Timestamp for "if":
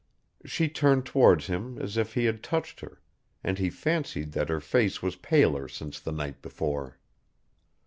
1.95-2.15